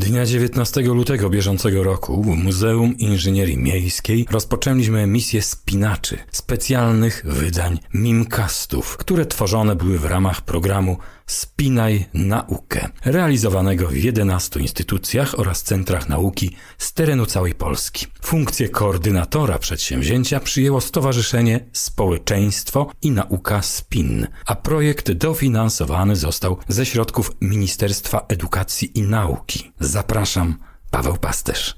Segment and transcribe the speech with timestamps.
[0.00, 8.96] Dnia 19 lutego bieżącego roku w Muzeum Inżynierii Miejskiej rozpoczęliśmy emisję spinaczy, specjalnych wydań mimcastów,
[8.96, 10.98] które tworzone były w ramach programu
[11.30, 18.06] Spinaj Naukę, realizowanego w 11 instytucjach oraz centrach nauki z terenu całej Polski.
[18.22, 27.36] Funkcję koordynatora przedsięwzięcia przyjęło Stowarzyszenie Społeczeństwo i Nauka SPIN, a projekt dofinansowany został ze środków
[27.40, 29.72] Ministerstwa Edukacji i Nauki.
[29.80, 30.56] Zapraszam,
[30.90, 31.76] Paweł Pasterz.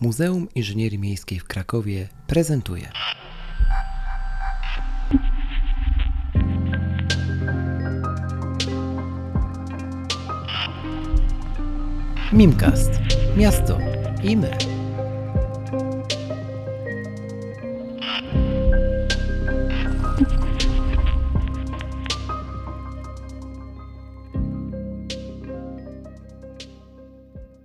[0.00, 2.92] Muzeum Inżynierii Miejskiej w Krakowie prezentuje.
[12.32, 12.90] Mimcast.
[13.36, 13.78] Miasto
[14.22, 14.50] i my.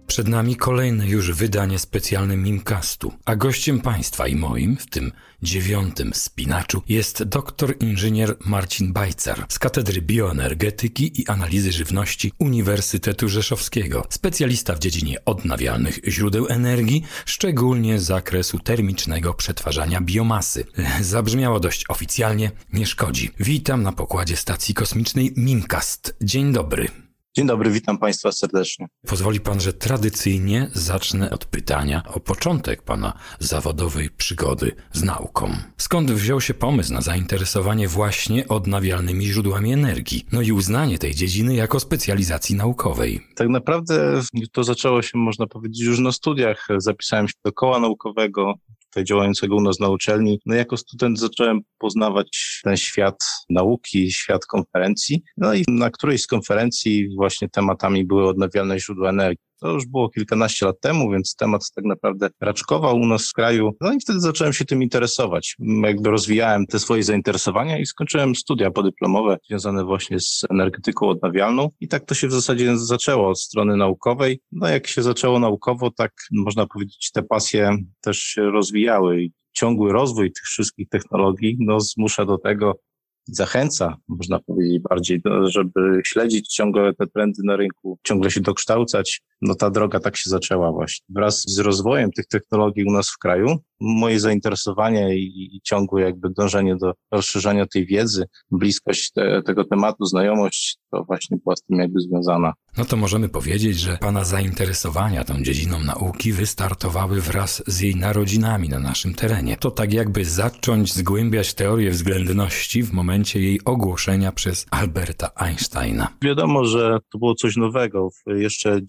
[0.08, 5.12] Przed nami kolejne już wydanie specjalne Mimcastu, a gościem państwa i moim, w tym
[5.44, 14.06] dziewiątym spinaczu, jest doktor inżynier Marcin Bajcar z Katedry Bioenergetyki i Analizy Żywności Uniwersytetu Rzeszowskiego,
[14.10, 20.66] specjalista w dziedzinie odnawialnych źródeł energii, szczególnie z zakresu termicznego przetwarzania biomasy.
[21.02, 23.32] Zabrzmiało dość oficjalnie, nie szkodzi.
[23.40, 26.16] Witam na pokładzie stacji kosmicznej Mimcast.
[26.22, 27.07] Dzień dobry.
[27.38, 28.88] Dzień dobry, witam Państwa serdecznie.
[29.08, 35.52] Pozwoli Pan, że tradycyjnie zacznę od pytania o początek Pana zawodowej przygody z nauką.
[35.78, 41.56] Skąd wziął się pomysł na zainteresowanie właśnie odnawialnymi źródłami energii, no i uznanie tej dziedziny
[41.56, 43.22] jako specjalizacji naukowej?
[43.36, 44.22] Tak naprawdę
[44.52, 46.68] to zaczęło się, można powiedzieć, już na studiach.
[46.78, 48.54] Zapisałem się do koła naukowego,
[48.98, 50.40] tutaj działającego u nas na uczelni.
[50.46, 53.16] No jako student zacząłem poznawać ten świat
[53.50, 55.24] nauki, świat konferencji.
[55.38, 59.47] No i na którejś z konferencji właśnie tematami były odnawialne źródła energii.
[59.60, 63.72] To już było kilkanaście lat temu, więc temat tak naprawdę raczkował u nas w kraju.
[63.82, 65.56] No i wtedy zacząłem się tym interesować.
[65.84, 71.70] Jakby rozwijałem te swoje zainteresowania i skończyłem studia podyplomowe związane właśnie z energetyką odnawialną.
[71.80, 74.40] I tak to się w zasadzie zaczęło od strony naukowej.
[74.52, 79.22] No jak się zaczęło naukowo, tak można powiedzieć, te pasje też się rozwijały.
[79.22, 82.80] I ciągły rozwój tych wszystkich technologii no, zmusza do tego,
[83.28, 89.22] zachęca, można powiedzieć bardziej, żeby śledzić ciągle te trendy na rynku, ciągle się dokształcać.
[89.42, 91.06] No ta droga tak się zaczęła właśnie.
[91.10, 96.30] Wraz z rozwojem tych technologii u nas w kraju, moje zainteresowanie i, i ciągłe jakby
[96.30, 101.80] dążenie do rozszerzania tej wiedzy, bliskość te, tego tematu, znajomość, to właśnie była z tym
[101.80, 102.54] jakby związana.
[102.78, 108.70] No to możemy powiedzieć, że Pana zainteresowania tą dziedziną nauki wystartowały wraz z jej narodzinami
[108.70, 109.58] na naszym terenie.
[109.58, 116.08] To tak jakby zacząć zgłębiać teorię względności w momencie jej ogłoszenia przez Alberta Einsteina.
[116.22, 118.10] Wiadomo, że to było coś nowego.
[118.28, 118.80] Jeszcze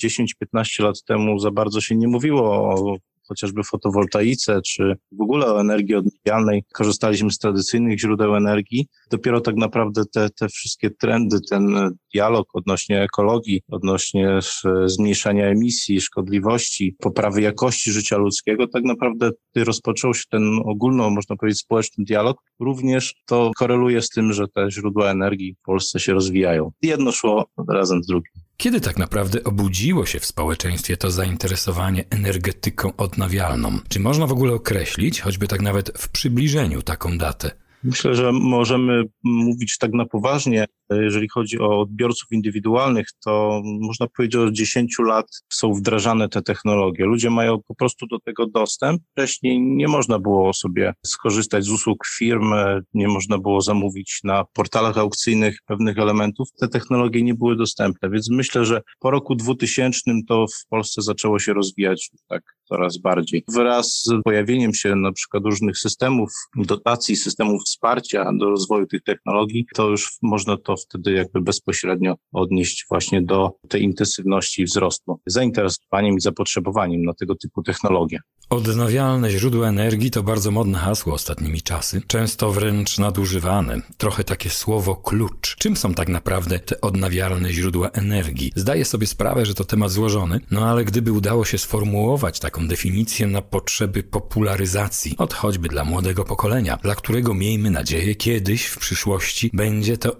[0.45, 2.97] 10-15 lat temu za bardzo się nie mówiło o
[3.29, 6.65] chociażby fotowoltaice, czy w ogóle o energii odnawialnej.
[6.75, 8.87] Korzystaliśmy z tradycyjnych źródeł energii.
[9.11, 14.39] Dopiero tak naprawdę te, te wszystkie trendy, ten dialog odnośnie ekologii, odnośnie
[14.87, 21.61] zmniejszania emisji, szkodliwości, poprawy jakości życia ludzkiego, tak naprawdę rozpoczął się ten ogólno, można powiedzieć,
[21.61, 22.43] społeczny dialog.
[22.61, 26.71] Również to koreluje z tym, że te źródła energii w Polsce się rozwijają.
[26.83, 28.48] Jedno szło razem z drugim.
[28.63, 33.79] Kiedy tak naprawdę obudziło się w społeczeństwie to zainteresowanie energetyką odnawialną?
[33.89, 37.51] Czy można w ogóle określić, choćby tak nawet w przybliżeniu, taką datę?
[37.85, 44.33] Myślę, że możemy mówić tak na poważnie, jeżeli chodzi o odbiorców indywidualnych, to można powiedzieć,
[44.33, 47.05] że od 10 lat są wdrażane te technologie.
[47.05, 49.03] Ludzie mają po prostu do tego dostęp.
[49.13, 52.53] Wcześniej nie można było sobie skorzystać z usług firm,
[52.95, 56.49] nie można było zamówić na portalach aukcyjnych pewnych elementów.
[56.61, 61.39] Te technologie nie były dostępne, więc myślę, że po roku 2000 to w Polsce zaczęło
[61.39, 63.45] się rozwijać tak coraz bardziej.
[63.49, 69.67] Wraz z pojawieniem się na przykład różnych systemów dotacji, systemów wsparcia do rozwoju tych technologii,
[69.75, 76.21] to już można to wtedy jakby bezpośrednio odnieść właśnie do tej intensywności wzrostu, zainteresowaniem i
[76.21, 78.19] zapotrzebowaniem na tego typu technologie.
[78.51, 83.81] Odnawialne źródła energii to bardzo modne hasło ostatnimi czasy, często wręcz nadużywane.
[83.97, 85.57] Trochę takie słowo klucz.
[85.57, 88.53] Czym są tak naprawdę te odnawialne źródła energii?
[88.57, 93.27] Zdaję sobie sprawę, że to temat złożony, no ale gdyby udało się sformułować taką definicję
[93.27, 99.51] na potrzeby popularyzacji, od choćby dla młodego pokolenia, dla którego miejmy nadzieję kiedyś w przyszłości
[99.55, 100.17] będzie to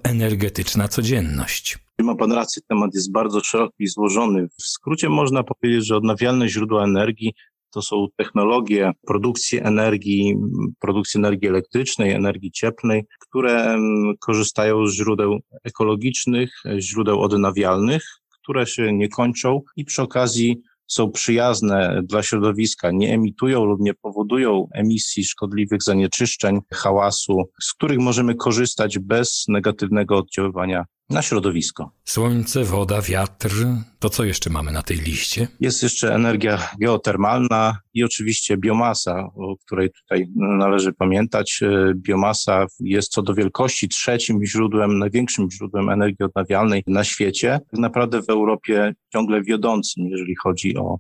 [0.49, 1.79] energetyczna codzienność.
[2.01, 4.49] Ma Pan rację, temat jest bardzo szeroki i złożony.
[4.49, 7.35] W skrócie można powiedzieć, że odnawialne źródła energii
[7.71, 10.37] to są technologie produkcji energii,
[10.81, 13.79] produkcji energii elektrycznej, energii cieplnej, które
[14.21, 22.01] korzystają z źródeł ekologicznych, źródeł odnawialnych, które się nie kończą i przy okazji są przyjazne
[22.05, 28.99] dla środowiska, nie emitują lub nie powodują emisji szkodliwych zanieczyszczeń, hałasu, z których możemy korzystać
[28.99, 31.91] bez negatywnego oddziaływania na środowisko.
[32.05, 33.51] Słońce, woda, wiatr.
[33.99, 35.49] To co jeszcze mamy na tej liście?
[35.61, 41.61] Jest jeszcze energia geotermalna i oczywiście biomasa, o której tutaj należy pamiętać.
[41.63, 47.61] E, biomasa jest co do wielkości trzecim źródłem, największym źródłem energii odnawialnej na świecie.
[47.71, 50.99] Tak naprawdę w Europie ciągle wiodącym, jeżeli chodzi o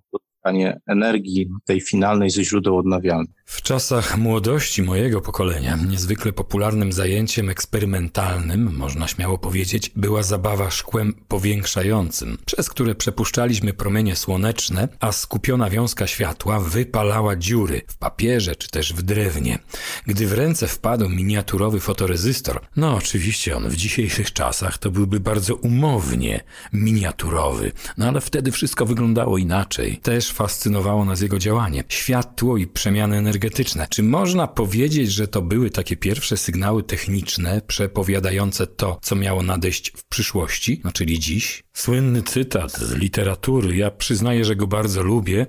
[0.86, 3.37] energii tej finalnej ze źródeł odnawialnych.
[3.50, 11.14] W czasach młodości mojego pokolenia niezwykle popularnym zajęciem eksperymentalnym, można śmiało powiedzieć, była zabawa szkłem
[11.28, 18.68] powiększającym, przez które przepuszczaliśmy promienie słoneczne, a skupiona wiązka światła wypalała dziury w papierze czy
[18.68, 19.58] też w drewnie.
[20.06, 25.54] Gdy w ręce wpadł miniaturowy fotorezystor, no oczywiście on w dzisiejszych czasach to byłby bardzo
[25.54, 29.96] umownie miniaturowy, no ale wtedy wszystko wyglądało inaczej.
[29.96, 31.84] Też fascynowało nas jego działanie.
[31.88, 33.86] Światło i przemiany energii energetyczne.
[33.90, 39.92] Czy można powiedzieć, że to były takie pierwsze sygnały techniczne przepowiadające to, co miało nadejść
[39.96, 41.64] w przyszłości, no czyli dziś?
[41.78, 45.46] Słynny cytat z literatury, ja przyznaję, że go bardzo lubię,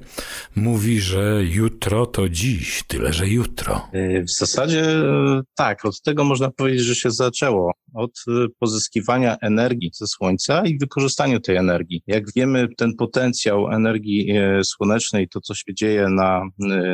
[0.56, 3.88] mówi, że jutro to dziś, tyle że jutro.
[3.94, 7.72] E, w zasadzie e, tak, od tego można powiedzieć, że się zaczęło.
[7.94, 12.02] Od e, pozyskiwania energii ze słońca i wykorzystania tej energii.
[12.08, 14.34] Jak wiemy, ten potencjał energii
[14.64, 16.42] słonecznej, to co się dzieje na,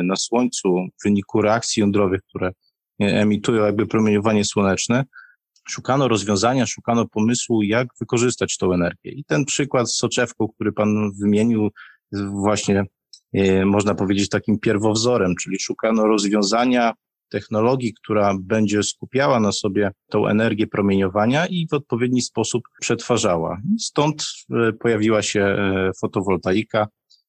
[0.02, 2.50] na słońcu w wyniku reakcji jądrowych, które
[2.98, 5.04] emitują jakby promieniowanie słoneczne,
[5.68, 9.10] szukano rozwiązania, szukano pomysłu, jak wykorzystać tą energię.
[9.10, 11.70] I ten przykład z soczewką, który pan wymienił,
[12.12, 12.84] właśnie
[13.32, 16.92] e, można powiedzieć takim pierwowzorem, czyli szukano rozwiązania
[17.28, 23.60] technologii, która będzie skupiała na sobie tą energię promieniowania i w odpowiedni sposób przetwarzała.
[23.78, 26.86] Stąd e, pojawiła się e, fotowoltaika,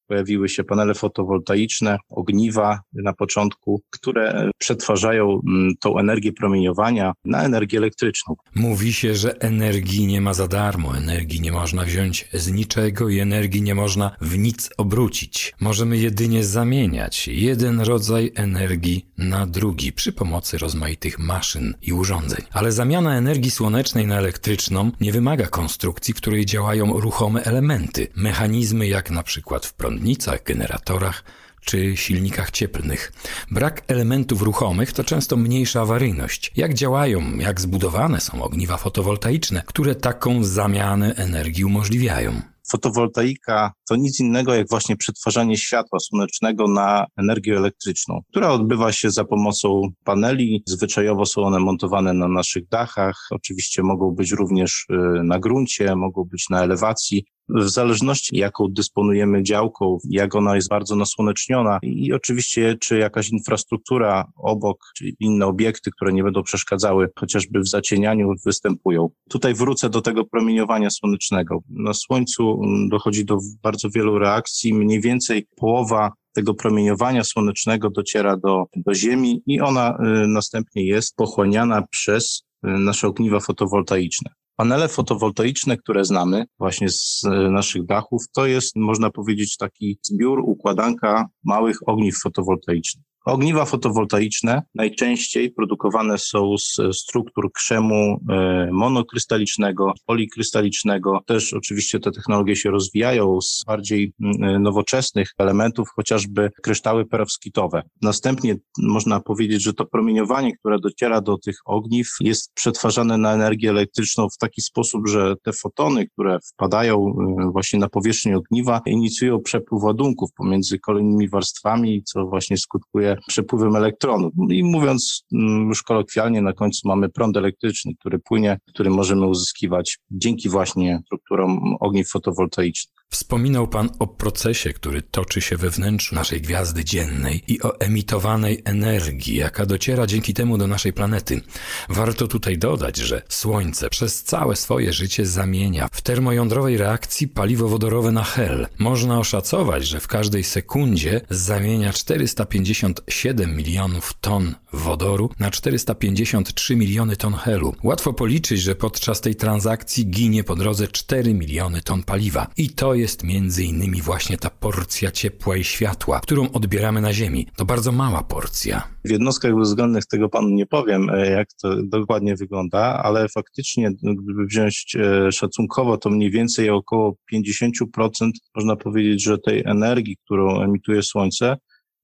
[0.08, 7.78] pojawiły się panele fotowoltaiczne, ogniwa na początku, które przetwarzają mm, tą energię promieniowania na energię
[7.78, 8.34] elektryczną.
[8.54, 13.18] Mówi się, że energii nie ma za darmo, energii nie można wziąć z niczego i
[13.18, 15.54] energii nie można w nic obrócić.
[15.60, 22.44] Możemy jedynie zamieniać jeden rodzaj energii na drugi przy pomocy rozmaitych maszyn i urządzeń.
[22.52, 28.86] Ale zamiana energii słonecznej na elektryczną nie wymaga konstrukcji, w której działają ruchome elementy, mechanizmy
[28.86, 31.24] jak na przykład w prąd prądnicach, generatorach
[31.64, 33.12] czy silnikach cieplnych.
[33.50, 36.52] Brak elementów ruchomych to często mniejsza awaryjność.
[36.56, 42.32] Jak działają, jak zbudowane są ogniwa fotowoltaiczne, które taką zamianę energii umożliwiają?
[42.70, 49.10] Fotowoltaika to nic innego jak właśnie przetwarzanie światła słonecznego na energię elektryczną, która odbywa się
[49.10, 50.62] za pomocą paneli.
[50.66, 53.26] Zwyczajowo są one montowane na naszych dachach.
[53.30, 59.42] Oczywiście mogą być również y, na gruncie, mogą być na elewacji w zależności jaką dysponujemy
[59.42, 65.90] działką, jak ona jest bardzo nasłoneczniona i oczywiście czy jakaś infrastruktura obok, czy inne obiekty,
[65.90, 69.08] które nie będą przeszkadzały chociażby w zacienianiu występują.
[69.30, 71.58] Tutaj wrócę do tego promieniowania słonecznego.
[71.68, 78.36] Na słońcu mm, dochodzi do bardzo wielu reakcji, mniej więcej połowa tego promieniowania słonecznego dociera
[78.36, 84.30] do, do Ziemi i ona y, następnie jest pochłaniana przez y, nasze ogniwa fotowoltaiczne.
[84.60, 90.40] Panele fotowoltaiczne, które znamy właśnie z e, naszych dachów, to jest, można powiedzieć, taki zbiór,
[90.40, 93.07] układanka małych ogniw fotowoltaicznych.
[93.24, 101.20] Ogniwa fotowoltaiczne najczęściej produkowane są z struktur krzemu e, monokrystalicznego, polikrystalicznego.
[101.26, 107.82] Też oczywiście te technologie się rozwijają z bardziej e, nowoczesnych elementów, chociażby kryształy perowskitowe.
[108.02, 113.70] Następnie można powiedzieć, że to promieniowanie, które dociera do tych ogniw jest przetwarzane na energię
[113.70, 119.40] elektryczną w taki sposób, że te fotony, które wpadają e, właśnie na powierzchnię ogniwa, inicjują
[119.40, 124.32] przepływ ładunków pomiędzy kolejnymi warstwami, co właśnie skutkuje przepływem elektronów.
[124.50, 129.98] I mówiąc mm, już kolokwialnie, na końcu mamy prąd elektryczny, który płynie, który możemy uzyskiwać
[130.10, 132.98] dzięki właśnie strukturom ogniw fotowoltaicznych.
[133.10, 138.62] Wspominał Pan o procesie, który toczy się we wnętrzu naszej gwiazdy dziennej i o emitowanej
[138.64, 141.40] energii, jaka dociera dzięki temu do naszej planety.
[141.88, 148.12] Warto tutaj dodać, że Słońce przez całe swoje życie zamienia w termojądrowej reakcji paliwo wodorowe
[148.12, 148.66] na hel.
[148.78, 157.34] Można oszacować, że w każdej sekundzie zamienia 457 milionów ton wodoru na 453 miliony ton
[157.34, 157.74] helu.
[157.82, 162.46] Łatwo policzyć, że podczas tej transakcji ginie po drodze 4 miliony ton paliwa.
[162.56, 167.46] I to jest między innymi właśnie ta porcja ciepła i światła, którą odbieramy na Ziemi.
[167.56, 168.82] To bardzo mała porcja.
[169.04, 174.46] W jednostkach bezwzględnych tego panu nie powiem, e, jak to dokładnie wygląda, ale faktycznie, gdyby
[174.46, 181.02] wziąć e, szacunkowo, to mniej więcej około 50% można powiedzieć, że tej energii, którą emituje
[181.02, 181.56] Słońce,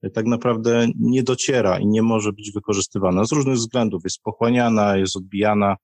[0.02, 4.04] e, tak naprawdę nie dociera i nie może być wykorzystywana z różnych względów.
[4.04, 5.76] Jest pochłaniana, jest odbijana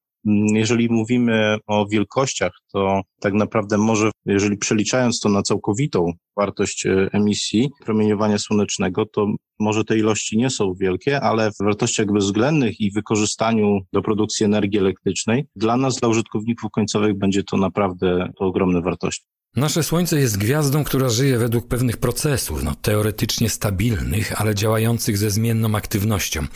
[0.55, 7.09] jeżeli mówimy o wielkościach, to tak naprawdę może, jeżeli przeliczając to na całkowitą wartość e,
[7.13, 9.27] emisji promieniowania słonecznego, to
[9.59, 14.79] może te ilości nie są wielkie, ale w wartościach bezwzględnych i wykorzystaniu do produkcji energii
[14.79, 19.25] elektrycznej, dla nas, dla użytkowników końcowych, będzie to naprawdę ogromne wartości.
[19.57, 25.31] Nasze Słońce jest gwiazdą, która żyje według pewnych procesów, no, teoretycznie stabilnych, ale działających ze
[25.31, 26.47] zmienną aktywnością.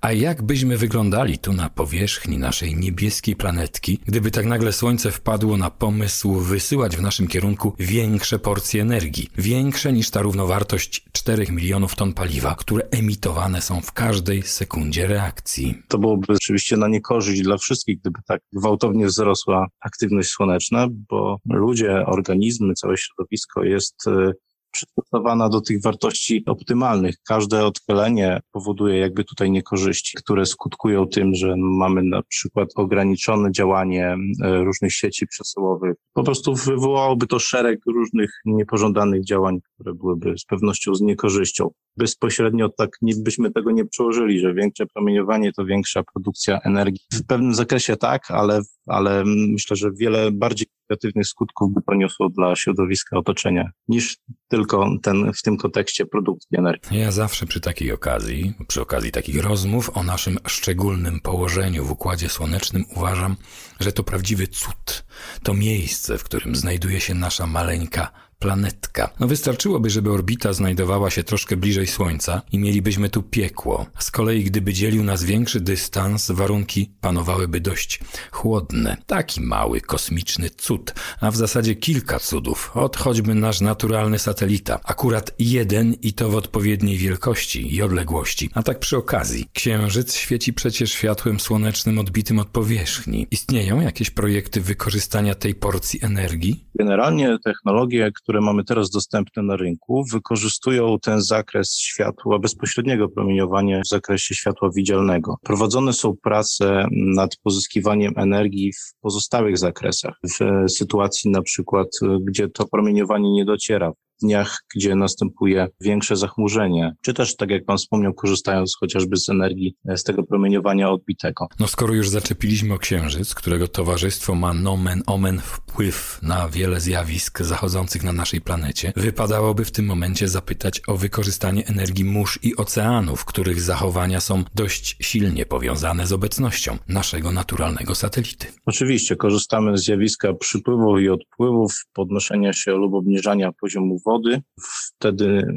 [0.00, 5.56] A jak byśmy wyglądali tu na powierzchni naszej niebieskiej planetki, gdyby tak nagle Słońce wpadło
[5.56, 11.94] na pomysł wysyłać w naszym kierunku większe porcje energii, większe niż ta równowartość 4 milionów
[11.94, 15.82] ton paliwa, które emitowane są w każdej sekundzie reakcji?
[15.88, 22.06] To byłoby oczywiście na niekorzyść dla wszystkich, gdyby tak gwałtownie wzrosła aktywność słoneczna, bo ludzie,
[22.06, 24.32] organizmy, organizmy, całe środowisko jest y,
[24.70, 27.14] przystosowana do tych wartości optymalnych.
[27.28, 34.16] Każde odchylenie powoduje jakby tutaj niekorzyści, które skutkują tym, że mamy na przykład ograniczone działanie
[34.44, 35.94] y, różnych sieci przesyłowych.
[36.12, 41.70] Po prostu wywołałoby to szereg różnych niepożądanych działań, które byłyby z pewnością z niekorzyścią.
[41.96, 47.00] Bezpośrednio tak byśmy tego nie przełożyli, że większe promieniowanie to większa produkcja energii.
[47.12, 52.28] W pewnym zakresie tak, ale, ale myślę, że wiele bardziej negatywnych skutków by to niosło
[52.28, 54.16] dla środowiska otoczenia, niż
[54.48, 56.98] tylko ten, w tym kontekście produkcji energii.
[56.98, 62.28] Ja zawsze przy takiej okazji, przy okazji takich rozmów o naszym szczególnym położeniu w Układzie
[62.28, 63.36] Słonecznym uważam,
[63.80, 65.04] że to prawdziwy cud.
[65.42, 69.10] To miejsce, w którym znajduje się nasza maleńka planetka.
[69.20, 73.86] No wystarczyłoby, żeby orbita znajdowała się troszkę bliżej Słońca i mielibyśmy tu piekło.
[73.98, 78.96] Z kolei gdyby dzielił nas większy dystans, warunki panowałyby dość chłodne.
[79.06, 84.80] Taki mały kosmiczny cud, a w zasadzie kilka cudów, od choćby nasz naturalny satelita.
[84.84, 88.50] Akurat jeden i to w odpowiedniej wielkości i odległości.
[88.54, 93.26] A tak przy okazji, Księżyc świeci przecież światłem słonecznym odbitym od powierzchni.
[93.30, 96.64] Istnieją jakieś projekty wykorzystania tej porcji energii?
[96.78, 103.80] Generalnie technologie, które które mamy teraz dostępne na rynku, wykorzystują ten zakres światła, bezpośredniego promieniowania
[103.80, 105.36] w zakresie światła widzialnego.
[105.42, 111.88] Prowadzone są prace nad pozyskiwaniem energii w pozostałych zakresach, w sytuacji na przykład,
[112.24, 117.78] gdzie to promieniowanie nie dociera dniach, gdzie następuje większe zachmurzenie, czy też, tak jak Pan
[117.78, 121.48] wspomniał, korzystając chociażby z energii e, z tego promieniowania odbitego.
[121.60, 127.40] No skoro już zaczepiliśmy o Księżyc, którego towarzystwo ma nomen omen wpływ na wiele zjawisk
[127.40, 133.24] zachodzących na naszej planecie, wypadałoby w tym momencie zapytać o wykorzystanie energii mórz i oceanów,
[133.24, 138.46] których zachowania są dość silnie powiązane z obecnością naszego naturalnego satelity.
[138.66, 144.42] Oczywiście, korzystamy z zjawiska przypływów i odpływów, podnoszenia się lub obniżania poziomu wody, wody.
[144.60, 145.54] Wtedy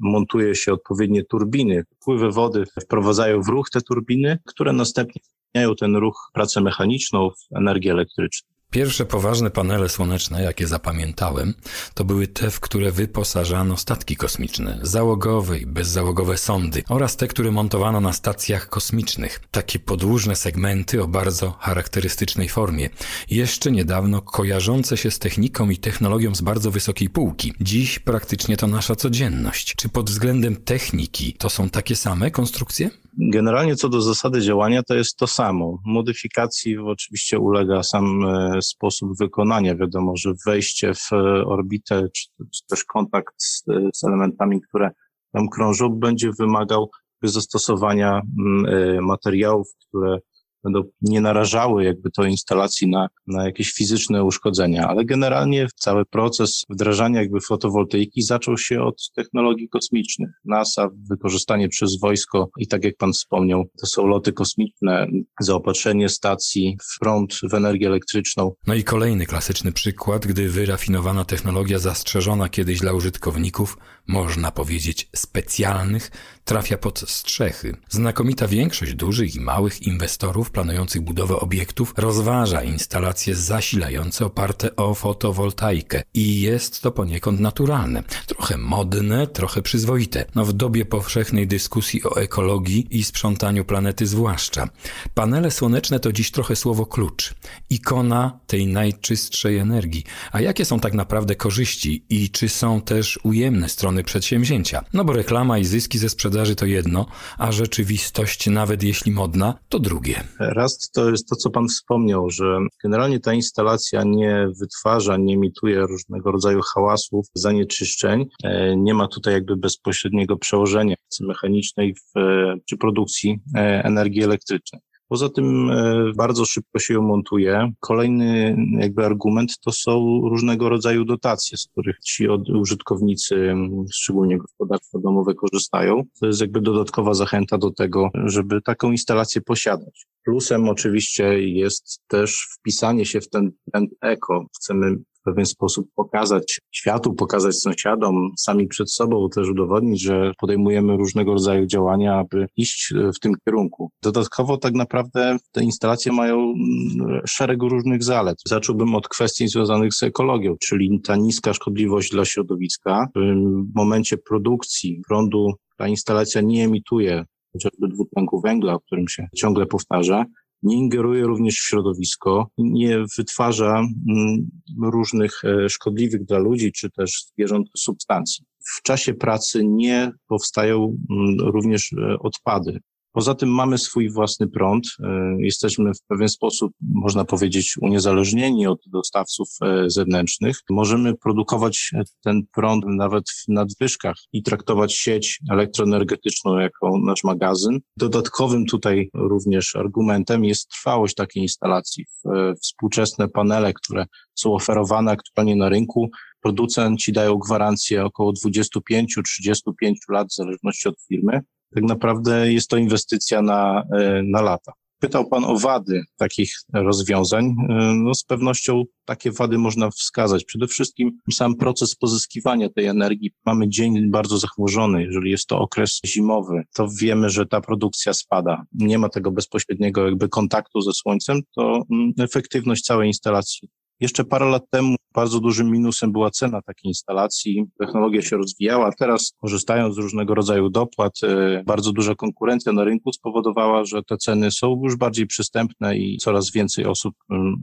[0.00, 1.84] montuje się odpowiednie turbiny.
[1.96, 7.56] Wpływy wody wprowadzają w ruch te turbiny, które następnie zmieniają ten ruch, pracę mechaniczną w
[7.56, 8.57] energię elektryczną.
[8.70, 11.54] Pierwsze poważne panele słoneczne, jakie zapamiętałem,
[11.94, 17.50] to były te, w które wyposażano statki kosmiczne, załogowe i bezzałogowe sondy oraz te, które
[17.50, 19.40] montowano na stacjach kosmicznych.
[19.50, 22.90] Takie podłużne segmenty o bardzo charakterystycznej formie,
[23.30, 27.52] jeszcze niedawno kojarzące się z techniką i technologią z bardzo wysokiej półki.
[27.60, 29.74] Dziś praktycznie to nasza codzienność.
[29.74, 32.90] Czy pod względem techniki to są takie same konstrukcje?
[33.16, 35.78] Generalnie co do zasady działania to jest to samo.
[35.84, 39.76] Modyfikacji oczywiście ulega sam e, sposób wykonania.
[39.76, 44.90] Wiadomo, że wejście w e, orbitę czy, czy też kontakt z, z, elementami, które
[45.32, 46.90] tam krążą, będzie wymagał
[47.22, 50.18] zastosowania mm, e, materiałów, które
[50.64, 56.64] będą nie narażały jakby to instalacji na, na jakieś fizyczne uszkodzenia, ale generalnie cały proces
[56.70, 60.30] wdrażania jakby fotowoltaiki zaczął się od technologii kosmicznych.
[60.44, 65.06] NASA, wykorzystanie przez wojsko i tak jak pan wspomniał, to są loty kosmiczne,
[65.40, 68.52] zaopatrzenie stacji w prąd, w energię elektryczną.
[68.66, 76.10] No i kolejny klasyczny przykład, gdy wyrafinowana technologia zastrzeżona kiedyś dla użytkowników, można powiedzieć specjalnych,
[76.48, 77.76] trafia pod strzechy.
[77.88, 86.02] Znakomita większość dużych i małych inwestorów planujących budowę obiektów rozważa instalacje zasilające oparte o fotowoltaikę
[86.14, 88.02] i jest to poniekąd naturalne.
[88.26, 90.24] Trochę modne, trochę przyzwoite.
[90.34, 94.68] No w dobie powszechnej dyskusji o ekologii i sprzątaniu planety zwłaszcza.
[95.14, 97.34] Panele słoneczne to dziś trochę słowo klucz.
[97.70, 100.04] Ikona tej najczystszej energii.
[100.32, 104.84] A jakie są tak naprawdę korzyści i czy są też ujemne strony przedsięwzięcia?
[104.92, 107.06] No bo reklama i zyski ze sprzedaży to jedno,
[107.38, 110.20] a rzeczywistość, nawet jeśli modna, to drugie.
[110.40, 115.80] Raz to jest to, co Pan wspomniał, że generalnie ta instalacja nie wytwarza, nie emituje
[115.80, 118.26] różnego rodzaju hałasów, zanieczyszczeń.
[118.44, 122.20] E, nie ma tutaj jakby bezpośredniego przełożenia mechanicznej w,
[122.66, 124.80] przy produkcji e, energii elektrycznej.
[125.08, 127.72] Poza tym e, bardzo szybko się ją montuje.
[127.80, 132.28] Kolejny jakby argument to są różnego rodzaju dotacje, z których ci
[132.60, 133.54] użytkownicy,
[133.92, 136.02] szczególnie gospodarstwa domowe, korzystają.
[136.20, 140.06] To jest jakby dodatkowa zachęta do tego, żeby taką instalację posiadać.
[140.24, 144.46] Plusem oczywiście jest też wpisanie się w ten trend eko.
[144.56, 151.32] Chcemy pewien sposób pokazać światu, pokazać sąsiadom, sami przed sobą też udowodnić, że podejmujemy różnego
[151.32, 153.90] rodzaju działania, aby iść e, w tym kierunku.
[154.02, 158.38] Dodatkowo tak naprawdę te instalacje mają mm, szereg różnych zalet.
[158.46, 163.08] Zacząłbym od kwestii związanych z ekologią, czyli ta niska szkodliwość dla środowiska.
[163.16, 169.66] W momencie produkcji prądu ta instalacja nie emituje chociażby dwutlenku węgla, o którym się ciągle
[169.66, 170.24] powtarza,
[170.62, 174.50] nie ingeruje również w środowisko, nie wytwarza mm,
[174.82, 178.44] różnych e, szkodliwych dla ludzi czy też zwierząt substancji.
[178.78, 182.80] W czasie pracy nie powstają mm, również e, odpady.
[183.18, 184.86] Poza tym mamy swój własny prąd.
[185.00, 190.58] E, jesteśmy w pewien sposób, można powiedzieć, uniezależnieni od dostawców e, zewnętrznych.
[190.70, 191.90] Możemy produkować
[192.24, 197.78] ten prąd nawet w nadwyżkach i traktować sieć elektroenergetyczną jako nasz magazyn.
[197.96, 202.04] Dodatkowym tutaj również argumentem jest trwałość takiej instalacji.
[202.26, 206.10] E, współczesne panele, które są oferowane aktualnie na rynku,
[206.42, 211.40] producenci dają gwarancję około 25-35 lat w zależności od firmy
[211.74, 214.72] tak naprawdę jest to inwestycja na, e, na lata.
[215.00, 217.44] Pytał Pan o wady takich rozwiązań.
[217.44, 220.44] E, no z pewnością takie wady można wskazać.
[220.44, 223.30] Przede wszystkim sam proces pozyskiwania tej energii.
[223.46, 225.02] Mamy dzień bardzo zachmurzony.
[225.02, 228.62] Jeżeli jest to okres zimowy, to wiemy, że ta produkcja spada.
[228.72, 233.68] Nie ma tego bezpośredniego jakby kontaktu ze słońcem, to mm, efektywność całej instalacji
[234.00, 237.64] jeszcze parę lat temu bardzo dużym minusem była cena takiej instalacji.
[237.78, 238.92] Technologia się rozwijała.
[238.98, 244.16] Teraz, korzystając z różnego rodzaju dopłat, e, bardzo duża konkurencja na rynku spowodowała, że te
[244.16, 247.14] ceny są już bardziej przystępne i coraz więcej osób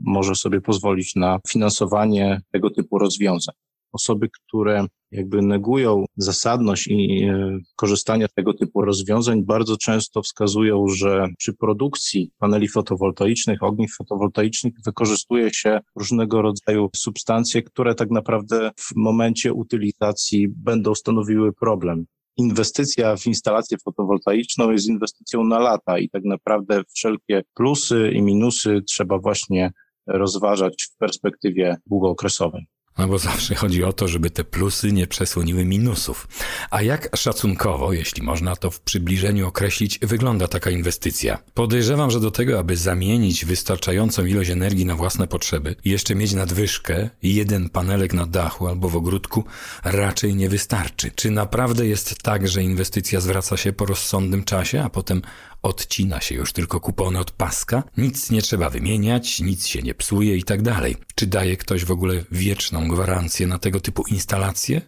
[0.04, 3.54] może sobie pozwolić na finansowanie tego typu rozwiązań
[3.92, 10.88] osoby, które jakby negują zasadność i e, korzystania z tego typu rozwiązań, bardzo często wskazują,
[10.88, 18.70] że przy produkcji paneli fotowoltaicznych, ogniw fotowoltaicznych wykorzystuje się różnego rodzaju substancje, które tak naprawdę
[18.76, 26.08] w momencie utylizacji będą stanowiły problem inwestycja w instalację fotowoltaiczną jest inwestycją na lata i
[26.08, 29.72] tak naprawdę wszelkie plusy i minusy trzeba właśnie
[30.06, 32.66] rozważać w perspektywie długookresowej.
[32.98, 36.28] No bo zawsze chodzi o to, żeby te plusy nie przesłoniły minusów.
[36.70, 41.38] A jak szacunkowo, jeśli można to w przybliżeniu określić, wygląda taka inwestycja?
[41.54, 47.10] Podejrzewam, że do tego, aby zamienić wystarczającą ilość energii na własne potrzeby jeszcze mieć nadwyżkę
[47.22, 49.44] jeden panelek na dachu albo w ogródku,
[49.84, 51.10] raczej nie wystarczy.
[51.14, 55.22] Czy naprawdę jest tak, że inwestycja zwraca się po rozsądnym czasie, a potem
[55.66, 60.36] odcina się już tylko kupony od paska, nic nie trzeba wymieniać, nic się nie psuje
[60.36, 60.96] i tak dalej.
[61.14, 64.80] Czy daje ktoś w ogóle wieczną gwarancję na tego typu instalacje?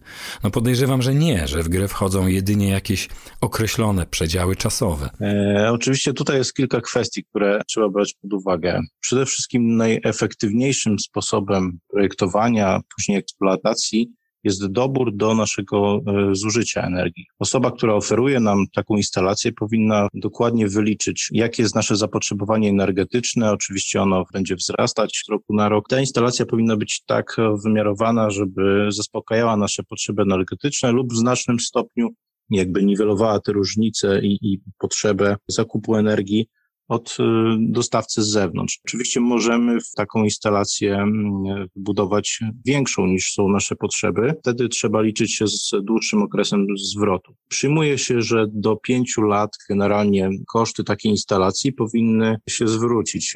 [0.45, 3.09] No podejrzewam, że nie, że w grę wchodzą jedynie jakieś
[3.41, 5.11] określone przedziały czasowe.
[5.21, 8.81] E, oczywiście tutaj jest kilka kwestii, które trzeba brać pod uwagę.
[9.01, 14.13] Przede wszystkim najefektywniejszym sposobem projektowania, później eksploatacji
[14.45, 17.27] jest dobór do naszego e, zużycia energii.
[17.39, 23.53] Osoba, która oferuje nam taką instalację, powinna dokładnie wyliczyć, jakie jest nasze zapotrzebowanie energetyczne.
[23.53, 25.89] Oczywiście ono będzie wzrastać z roku na rok.
[25.89, 32.09] Ta instalacja powinna być tak wymiarowana, żeby zaspokajała nasze potrzeby energetyczne lub w znacznym stopniu
[32.51, 36.49] jakby niwelowała te różnice i, i potrzebę zakupu energii
[36.89, 37.25] od y,
[37.59, 38.81] dostawcy z zewnątrz.
[38.85, 44.35] Oczywiście możemy w taką instalację mm, budować większą niż są nasze potrzeby.
[44.41, 47.35] Wtedy trzeba liczyć się z dłuższym okresem zwrotu.
[47.49, 53.35] Przyjmuje się, że do pięciu lat generalnie koszty takiej instalacji powinny się zwrócić.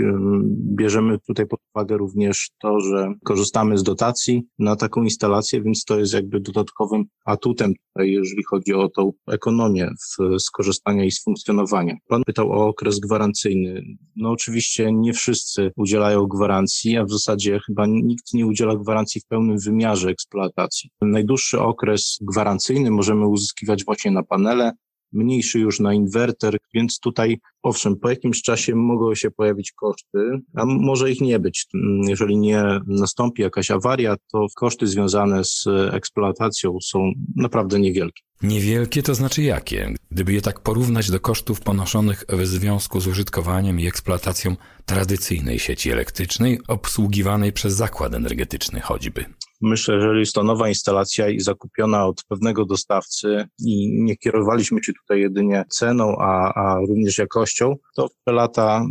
[0.77, 5.99] Bierzemy tutaj pod uwagę również to, że korzystamy z dotacji na taką instalację, więc to
[5.99, 9.91] jest jakby dodatkowym atutem tutaj, jeżeli chodzi o tą ekonomię
[10.39, 11.97] skorzystania i z funkcjonowania.
[12.09, 13.97] Pan pytał o okres gwarancyjny gwarancyjny.
[14.17, 19.27] No oczywiście nie wszyscy udzielają gwarancji, a w zasadzie chyba nikt nie udziela gwarancji w
[19.27, 20.91] pełnym wymiarze eksploatacji.
[21.03, 24.73] Najdłuższy okres gwarancyjny możemy uzyskiwać właśnie na panele,
[25.13, 30.19] mniejszy już na inwerter, więc tutaj owszem, po jakimś czasie mogą się pojawić koszty,
[30.55, 31.67] a może ich nie być.
[32.09, 38.23] Jeżeli nie nastąpi jakaś awaria, to koszty związane z eksploatacją są naprawdę niewielkie.
[38.43, 39.95] Niewielkie to znaczy jakie?
[40.11, 45.91] Gdyby je tak porównać do kosztów ponoszonych w związku z użytkowaniem i eksploatacją tradycyjnej sieci
[45.91, 49.25] elektrycznej obsługiwanej przez zakład energetyczny choćby.
[49.63, 54.93] Myślę, że jest to nowa instalacja i zakupiona od pewnego dostawcy i nie kierowaliśmy się
[54.93, 58.87] tutaj jedynie ceną, a, a również jakością, to w lata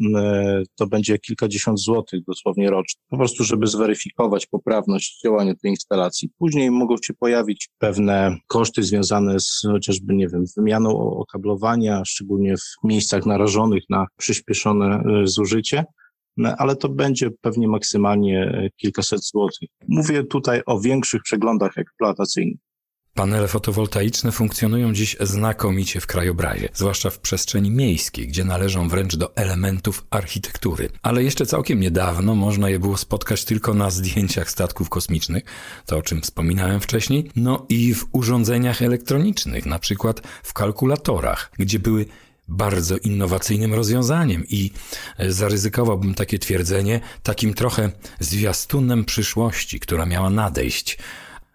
[0.75, 3.01] to będzie kilkadziesiąt złotych dosłownie rocznie.
[3.09, 6.29] Po prostu, żeby zweryfikować poprawność działania tej instalacji.
[6.37, 12.87] Później mogą się pojawić pewne koszty związane z chociażby, nie wiem, wymianą okablowania, szczególnie w
[12.87, 15.85] miejscach narażonych na przyspieszone e, zużycie.
[16.37, 19.69] No, ale to będzie pewnie maksymalnie e, kilkaset złotych.
[19.87, 22.59] Mówię tutaj o większych przeglądach eksploatacyjnych.
[23.13, 29.35] Panele fotowoltaiczne funkcjonują dziś znakomicie w krajobrazie, zwłaszcza w przestrzeni miejskiej, gdzie należą wręcz do
[29.35, 30.89] elementów architektury.
[31.01, 35.43] Ale jeszcze całkiem niedawno można je było spotkać tylko na zdjęciach statków kosmicznych,
[35.85, 41.79] to o czym wspominałem wcześniej, no i w urządzeniach elektronicznych, na przykład w kalkulatorach, gdzie
[41.79, 42.05] były
[42.51, 44.71] bardzo innowacyjnym rozwiązaniem i
[45.17, 50.97] e, zaryzykowałbym takie twierdzenie takim trochę zwiastunem przyszłości, która miała nadejść.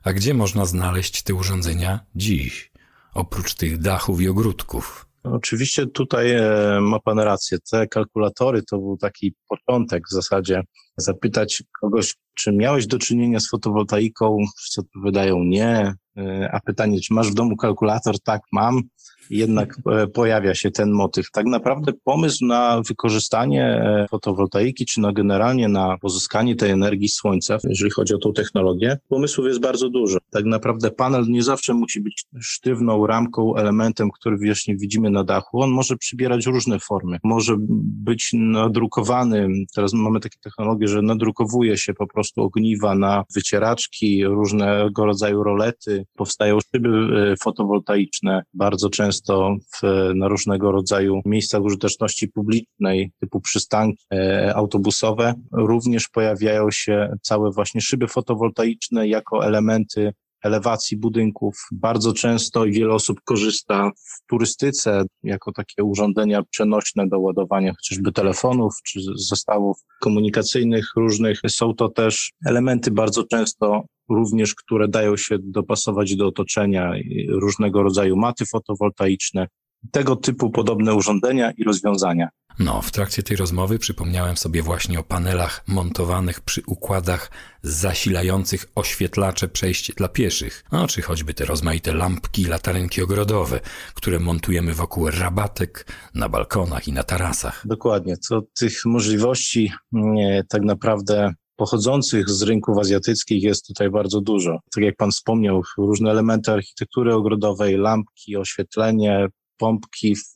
[0.04, 2.70] A gdzie można znaleźć te urządzenia dziś,
[3.14, 5.06] oprócz tych dachów i ogródków?
[5.32, 7.59] Oczywiście tutaj e, ma Pan rację.
[7.70, 10.62] Te kalkulatory to był taki początek w zasadzie.
[10.96, 15.94] Zapytać kogoś, czy miałeś do czynienia z fotowoltaiką, wszyscy odpowiadają nie.
[16.18, 18.20] E, a pytanie, czy masz w domu kalkulator?
[18.20, 18.82] Tak, mam
[19.30, 21.30] jednak e, pojawia się ten motyw.
[21.30, 27.58] Tak naprawdę pomysł na wykorzystanie e, fotowoltaiki, czy na generalnie na pozyskanie tej energii słońca,
[27.64, 30.18] jeżeli chodzi o tą technologię, pomysłów jest bardzo dużo.
[30.30, 35.60] Tak naprawdę panel nie zawsze musi być sztywną ramką, elementem, który właśnie widzimy na dachu.
[35.60, 37.18] On może przybierać różne formy.
[37.24, 44.24] Może być nadrukowany, teraz mamy takie technologie, że nadrukowuje się po prostu ogniwa na wycieraczki,
[44.24, 51.62] różnego rodzaju rolety, powstają szyby e, fotowoltaiczne, bardzo często często w, na różnego rodzaju miejscach
[51.62, 60.12] użyteczności publicznej, typu przystanki e, autobusowe, również pojawiają się całe właśnie szyby fotowoltaiczne jako elementy
[60.46, 61.56] elewacji budynków.
[61.72, 68.12] Bardzo często i wiele osób korzysta w turystyce jako takie urządzenia przenośne do ładowania chociażby
[68.12, 71.40] telefonów czy zestawów komunikacyjnych różnych.
[71.48, 76.92] Są to też elementy bardzo często również, które dają się dopasować do otoczenia,
[77.28, 79.46] różnego rodzaju maty fotowoltaiczne,
[79.92, 82.29] tego typu podobne urządzenia i rozwiązania.
[82.59, 87.31] No, w trakcie tej rozmowy przypomniałem sobie właśnie o panelach montowanych przy układach
[87.62, 93.61] zasilających oświetlacze przejść dla pieszych, no czy choćby te rozmaite lampki i latarenki ogrodowe,
[93.94, 97.62] które montujemy wokół rabatek, na balkonach i na tarasach.
[97.64, 104.59] Dokładnie, to tych możliwości nie, tak naprawdę pochodzących z rynków azjatyckich jest tutaj bardzo dużo.
[104.75, 110.35] Tak jak Pan wspomniał, różne elementy architektury ogrodowej, lampki, oświetlenie, pompki w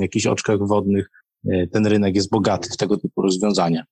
[0.00, 1.10] jakichś oczkach wodnych.
[1.48, 3.84] E, ten rynek jest bogaty w tego typu rozwiązania.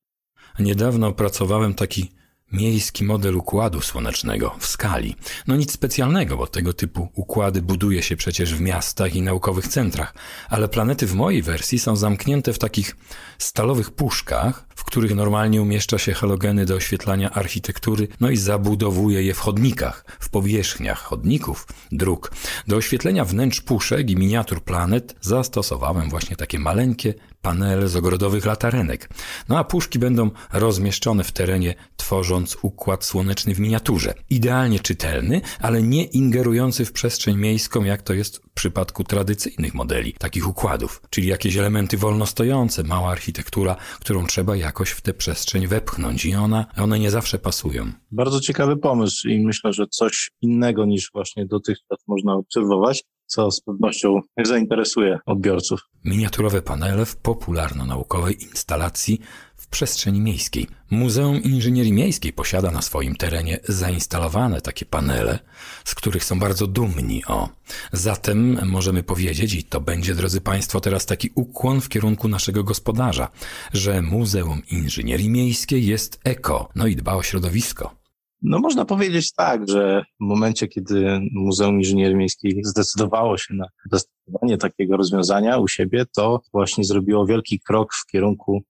[0.59, 2.13] Niedawno opracowałem taki
[2.53, 5.17] miejski model układu słonecznego w skali.
[5.47, 10.15] No nic specjalnego, bo tego typu układy buduje się przecież w miastach i naukowych centrach,
[10.49, 12.97] ale planety w mojej wersji są zamknięte w takich
[13.38, 19.35] stalowych puszkach, w których normalnie umieszcza się halogeny do oświetlania architektury, no i zabudowuje je
[19.35, 22.33] w chodnikach, w powierzchniach chodników, dróg.
[22.69, 29.09] Do oświetlenia wnętrz puszek i miniatur planet zastosowałem właśnie takie maleńkie panele z ogrodowych latarenek.
[29.48, 34.14] No a puszki będą rozmieszczone w terenie, tworząc układ słoneczny w miniaturze.
[34.31, 40.12] Idealnie czytelny, ale nie ingerujący w przestrzeń miejską, jak to jest w przypadku tradycyjnych modeli
[40.12, 45.66] takich układów, czyli jakieś elementy wolno stojące, mała architektura, którą trzeba jakoś w tę przestrzeń
[45.66, 47.92] wepchnąć i ona, one nie zawsze pasują.
[48.11, 53.61] Bardzo ciekawy pomysł i myślę, że coś innego niż właśnie dotychczas można obserwować co z
[53.61, 55.81] pewnością zainteresuje odbiorców.
[56.05, 59.21] Miniaturowe panele w popularno-naukowej instalacji
[59.57, 60.67] w przestrzeni miejskiej.
[60.91, 65.39] Muzeum Inżynierii Miejskiej posiada na swoim terenie zainstalowane takie panele,
[65.85, 67.25] z których są bardzo dumni.
[67.27, 67.49] O,
[67.93, 73.29] zatem możemy powiedzieć, i to będzie, drodzy Państwo, teraz taki ukłon w kierunku naszego gospodarza,
[73.73, 78.02] że Muzeum Inżynierii Miejskiej jest eko, no i dba o środowisko.
[78.42, 84.59] No można powiedzieć tak, że w momencie, kiedy Muzeum Inżynierii Miejskiej zdecydowało się na testowanie
[84.59, 88.62] takiego rozwiązania u siebie, to właśnie zrobiło wielki krok w kierunku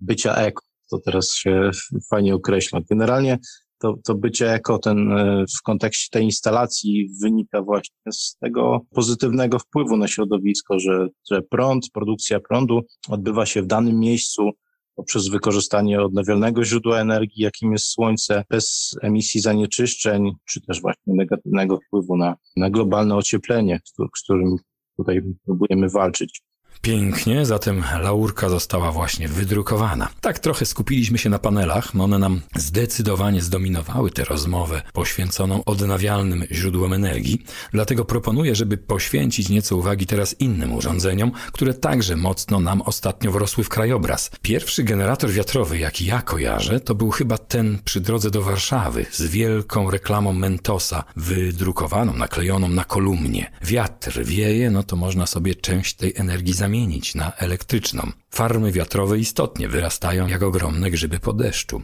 [0.00, 0.64] bycia eko.
[0.90, 1.70] To teraz się
[2.10, 2.80] fajnie określa.
[2.90, 3.38] Generalnie
[3.78, 9.58] to, to bycie eko ten, e, w kontekście tej instalacji wynika właśnie z tego pozytywnego
[9.58, 14.50] wpływu na środowisko, że, że prąd, produkcja prądu odbywa się w danym miejscu
[14.96, 21.78] poprzez wykorzystanie odnawialnego źródła energii, jakim jest słońce, bez emisji zanieczyszczeń, czy też właśnie negatywnego
[21.86, 24.56] wpływu na, na globalne ocieplenie, z którym
[24.96, 26.42] tutaj próbujemy walczyć.
[26.82, 30.08] Pięknie, zatem laurka została właśnie wydrukowana.
[30.20, 36.92] Tak trochę skupiliśmy się na panelach, one nam zdecydowanie zdominowały tę rozmowę poświęconą odnawialnym źródłom
[36.92, 43.32] energii, dlatego proponuję, żeby poświęcić nieco uwagi teraz innym urządzeniom, które także mocno nam ostatnio
[43.32, 44.30] wrosły w krajobraz.
[44.42, 49.22] Pierwszy generator wiatrowy, jaki ja kojarzę, to był chyba ten przy drodze do Warszawy z
[49.22, 53.50] wielką reklamą Mentosa, wydrukowaną, naklejoną na kolumnie.
[53.62, 58.02] Wiatr wieje, no to można sobie część tej energii zamienić zamienić na elektryczną.
[58.30, 61.82] Farmy wiatrowe istotnie wyrastają jak ogromne grzyby po deszczu.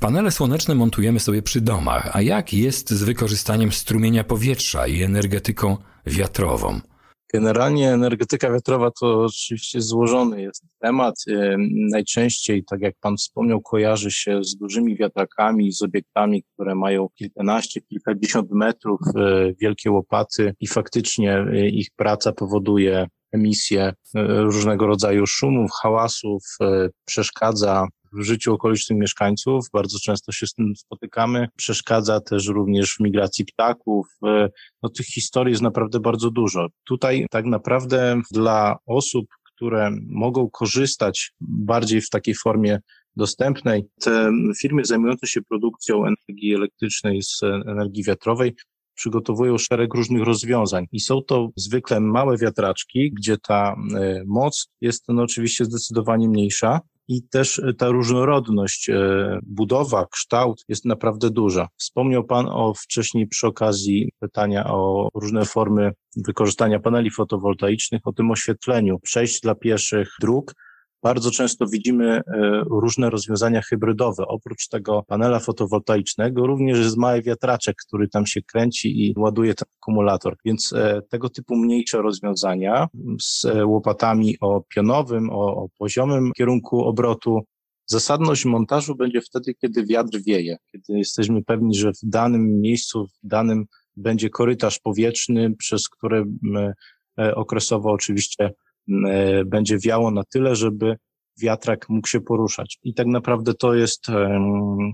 [0.00, 5.76] Panele słoneczne montujemy sobie przy domach, a jak jest z wykorzystaniem strumienia powietrza i energetyką
[6.06, 6.80] wiatrową?
[7.32, 11.14] Generalnie energetyka wiatrowa to oczywiście złożony jest temat.
[11.90, 17.80] Najczęściej, tak jak Pan wspomniał, kojarzy się z dużymi wiatrakami, z obiektami, które mają kilkanaście,
[17.80, 23.92] kilkadziesiąt metrów, e, wielkie łopaty i faktycznie e, ich praca powoduje emisję e,
[24.42, 29.66] różnego rodzaju szumów, hałasów, e, przeszkadza w życiu okolicznych mieszkańców.
[29.72, 31.48] Bardzo często się z tym spotykamy.
[31.56, 34.06] Przeszkadza też również w migracji ptaków.
[34.26, 34.48] E,
[34.82, 36.66] no, tych historii jest naprawdę bardzo dużo.
[36.84, 42.80] Tutaj tak naprawdę dla osób, które mogą korzystać bardziej w takiej formie
[43.16, 43.84] dostępnej.
[44.00, 48.54] Te firmy zajmujące się produkcją energii elektrycznej z energii wiatrowej
[49.00, 50.86] przygotowują szereg różnych rozwiązań.
[50.92, 56.80] I są to zwykle małe wiatraczki, gdzie ta e, moc jest no, oczywiście zdecydowanie mniejsza,
[57.08, 61.68] i też ta różnorodność, e, budowa, kształt jest naprawdę duża.
[61.76, 68.30] Wspomniał Pan o wcześniej przy okazji pytania o różne formy wykorzystania paneli fotowoltaicznych, o tym
[68.30, 70.54] oświetleniu, przejść dla pieszych dróg,
[71.02, 72.22] bardzo często widzimy e,
[72.70, 74.26] różne rozwiązania hybrydowe.
[74.26, 79.68] Oprócz tego panela fotowoltaicznego również jest mały wiatraczek, który tam się kręci i ładuje ten
[79.80, 80.36] akumulator.
[80.44, 82.88] Więc e, tego typu mniejsze rozwiązania
[83.20, 87.40] z e, łopatami o pionowym, o, o poziomym kierunku obrotu
[87.86, 93.28] Zasadność montażu będzie wtedy, kiedy wiatr wieje, kiedy jesteśmy pewni, że w danym miejscu, w
[93.28, 93.64] danym
[93.96, 96.24] będzie korytarz powietrzny, przez który
[97.16, 98.50] okresowo oczywiście
[99.46, 100.96] będzie wiało na tyle, żeby
[101.40, 102.78] wiatrak mógł się poruszać.
[102.82, 104.06] I tak naprawdę to jest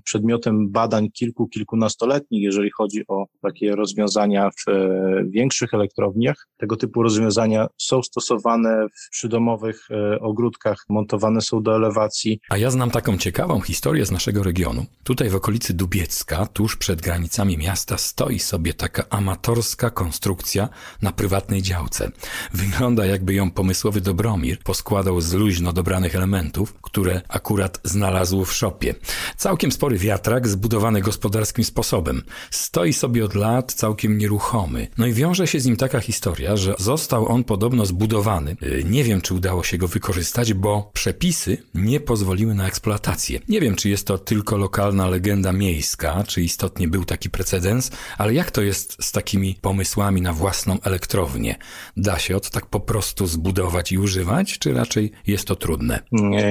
[0.05, 6.49] przedmiotem badań kilku, kilkunastoletnich, jeżeli chodzi o takie rozwiązania w e, większych elektrowniach.
[6.57, 12.41] Tego typu rozwiązania są stosowane w przydomowych e, ogródkach, montowane są do elewacji.
[12.51, 14.87] A ja znam taką ciekawą historię z naszego regionu.
[15.05, 20.69] Tutaj w okolicy Dubiecka, tuż przed granicami miasta, stoi sobie taka amatorska konstrukcja
[21.03, 22.11] na prywatnej działce.
[22.55, 26.36] Wygląda jakby ją pomysłowy Dobromir poskładał z luźno dobranych elementów
[26.83, 28.95] które akurat znalazł w szopie.
[29.37, 32.23] Całkiem spory wiatrak zbudowany gospodarskim sposobem.
[32.51, 34.89] Stoi sobie od lat całkiem nieruchomy.
[34.99, 38.57] No i wiąże się z nim taka historia, że został on podobno zbudowany.
[38.63, 43.41] Y, nie wiem, czy udało się go wykorzystać, bo przepisy nie pozwoliły na eksploatację.
[43.49, 48.35] Nie wiem, czy jest to tylko lokalna legenda miejska, czy istotnie był taki precedens, ale
[48.35, 51.57] jak to jest z takimi pomysłami na własną elektrownię?
[51.97, 56.03] Da się od tak po prostu zbudować i używać, czy raczej jest to trudne?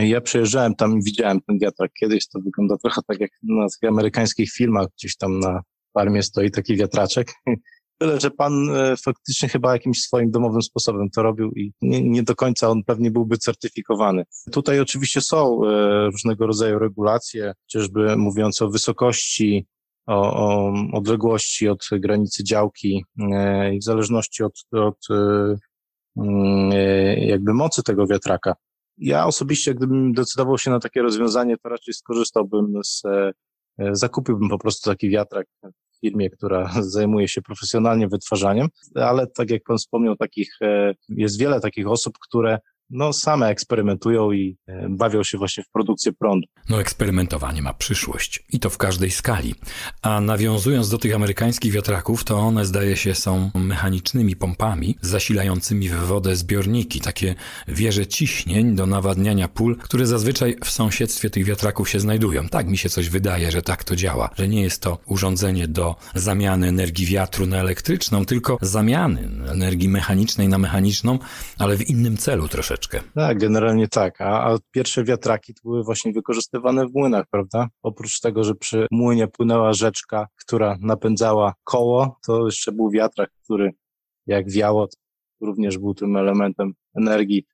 [0.04, 3.90] Ja przejeżdżałem tam i widziałem ten wiatrak kiedyś, to wygląda trochę tak jak na tych
[3.90, 5.62] amerykańskich filmach, gdzieś tam na
[5.94, 7.34] farmie stoi taki wiatraczek.
[7.98, 12.24] Tyle, że pan e, faktycznie chyba jakimś swoim domowym sposobem to robił i nie, nie,
[12.24, 14.24] do końca on pewnie byłby certyfikowany.
[14.52, 19.68] Tutaj oczywiście są e, różnego rodzaju regulacje, chociażby mówiące o wysokości,
[20.08, 25.08] o, o odległości od granicy działki e, i w zależności od, od
[26.18, 26.72] mm,
[27.18, 28.56] jakby mocy tego wiatraka
[28.98, 33.32] ja osobiście, gdybym decydował się na takie rozwiązanie, to raczej skorzystałbym z, e,
[33.92, 39.64] zakupiłbym po prostu taki wiatrak w firmie, która zajmuje się profesjonalnie wytwarzaniem, ale tak jak
[39.64, 45.24] pan wspomniał, takich, e, jest wiele takich osób, które no, same eksperymentują i e, bawią
[45.24, 46.48] się właśnie w produkcję prądu.
[46.70, 49.56] No, eksperymentowanie ma przyszłość i to w każdej skali.
[50.02, 55.96] A nawiązując do tych amerykańskich wiatraków, to one zdaje się są mechanicznymi pompami zasilającymi w
[55.96, 57.36] wodę zbiorniki, takie
[57.68, 62.50] wieże ciśnień do nawadniania pól, które zazwyczaj w sąsiedztwie tych wiatraków się znajdują.
[62.50, 65.96] Tak mi się coś wydaje, że tak to działa, że nie jest to urządzenie do
[66.16, 71.20] zamiany energii wiatru na elektryczną, tylko zamiany energii mechanicznej na mechaniczną,
[71.58, 72.75] ale w innym celu troszeczkę.
[73.16, 74.22] Tak, generalnie tak.
[74.22, 77.68] A, a pierwsze wiatraki to były właśnie wykorzystywane w młynach, prawda?
[77.84, 83.72] Oprócz tego, że przy młynie płynęła rzeczka, która napędzała koło, to jeszcze był wiatrak, który
[84.28, 84.88] jak wiało,
[85.42, 87.46] również był tym elementem energii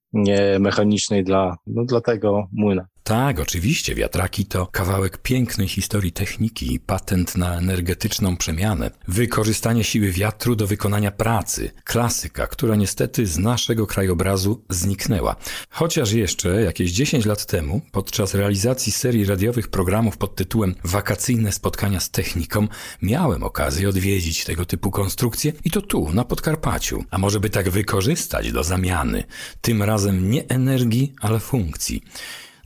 [0.59, 2.87] mechanicznej dla, no, dla tego młyna.
[3.03, 8.91] Tak, oczywiście, wiatraki to kawałek pięknej historii techniki i patent na energetyczną przemianę.
[9.07, 11.71] Wykorzystanie siły wiatru do wykonania pracy.
[11.83, 15.35] Klasyka, która niestety z naszego krajobrazu zniknęła.
[15.69, 21.99] Chociaż jeszcze jakieś 10 lat temu, podczas realizacji serii radiowych programów pod tytułem Wakacyjne spotkania
[21.99, 22.67] z techniką,
[23.01, 27.03] miałem okazję odwiedzić tego typu konstrukcje i to tu, na Podkarpaciu.
[27.11, 29.23] A może by tak wykorzystać do zamiany,
[29.61, 32.03] tym razem nie energii, ale funkcji.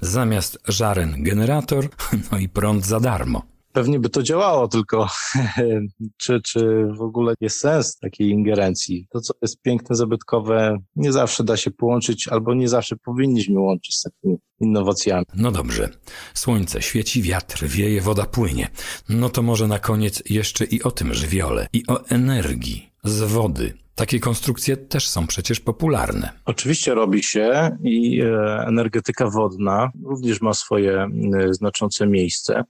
[0.02, 1.88] Zamiast żaren generator,
[2.32, 3.42] no i prąd za darmo.
[3.76, 5.08] Pewnie by to działało, tylko
[6.22, 9.08] czy, czy w ogóle jest sens takiej ingerencji?
[9.10, 13.96] To, co jest piękne, zabytkowe, nie zawsze da się połączyć, albo nie zawsze powinniśmy łączyć
[13.96, 15.26] z takimi innowacjami.
[15.36, 15.90] No dobrze.
[16.34, 18.68] Słońce świeci, wiatr wieje, woda płynie.
[19.10, 23.85] No to może na koniec jeszcze i o tym żywiole, i o energii z wody.
[23.96, 26.30] Takie konstrukcje też są przecież popularne.
[26.46, 32.64] Oczywiście robi się i e, energetyka wodna również ma swoje e, znaczące miejsce.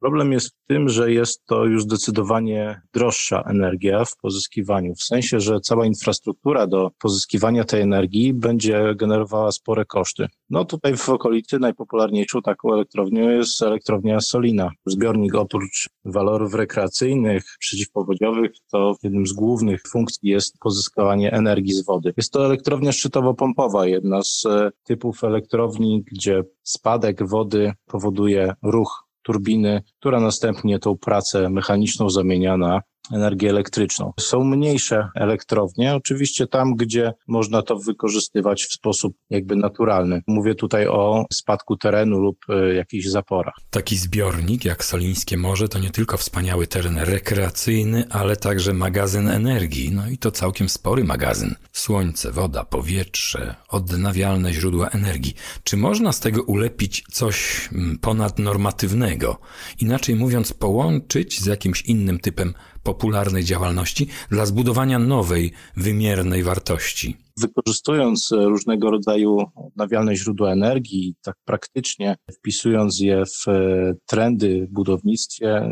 [0.00, 5.40] Problem jest w tym, że jest to już zdecydowanie droższa energia w pozyskiwaniu, w sensie,
[5.40, 10.26] że cała infrastruktura do pozyskiwania tej energii będzie generowała spore koszty.
[10.50, 14.70] No tutaj w okolicy najpopularniejszą taką elektrownią jest elektrownia Solina.
[14.86, 22.14] Zbiornik oprócz walorów rekreacyjnych, przeciwpowodziowych, to jednym z głównych funkcji jest pozyskiwanie energii z wody.
[22.16, 29.82] Jest to elektrownia szczytowo-pompowa, jedna z e, typów elektrowni, gdzie spadek wody powoduje ruch turbiny,
[29.98, 32.80] która następnie tą pracę mechaniczną zamienia na
[33.12, 34.12] energię elektryczną.
[34.20, 40.22] Są mniejsze elektrownie, oczywiście tam, gdzie można to wykorzystywać w sposób jakby naturalny.
[40.26, 43.54] Mówię tutaj o spadku terenu lub y, jakichś zaporach.
[43.70, 49.90] Taki zbiornik jak Solińskie Morze to nie tylko wspaniały teren rekreacyjny, ale także magazyn energii.
[49.92, 51.54] No i to całkiem spory magazyn.
[51.72, 55.34] Słońce, woda, powietrze, odnawialne źródła energii.
[55.64, 59.38] Czy można z tego ulepić coś mm, ponadnormatywnego?
[59.80, 62.54] Inaczej mówiąc, połączyć z jakimś innym typem
[62.86, 67.16] popularnej działalności dla zbudowania nowej, wymiernej wartości.
[67.40, 75.70] Wykorzystując różnego rodzaju odnawialne źródła energii, tak praktycznie wpisując je w e, trendy w budownictwie,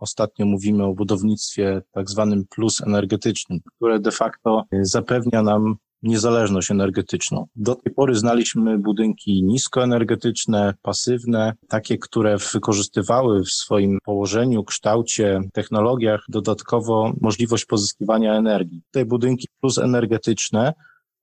[0.00, 7.46] ostatnio mówimy o budownictwie tak zwanym plus energetycznym, które de facto zapewnia nam niezależność energetyczną.
[7.56, 16.24] Do tej pory znaliśmy budynki niskoenergetyczne, pasywne, takie, które wykorzystywały w swoim położeniu, kształcie, technologiach
[16.28, 18.82] dodatkowo możliwość pozyskiwania energii.
[18.90, 20.72] Te budynki plus energetyczne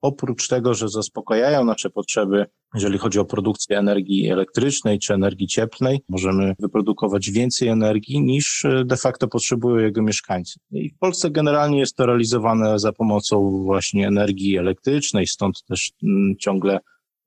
[0.07, 5.99] oprócz tego, że zaspokajają nasze potrzeby, jeżeli chodzi o produkcję energii elektrycznej czy energii cieplnej,
[6.09, 10.59] możemy wyprodukować więcej energii niż e, de facto potrzebują jego mieszkańcy.
[10.71, 16.35] I w Polsce generalnie jest to realizowane za pomocą właśnie energii elektrycznej, stąd też mm,
[16.39, 16.79] ciągle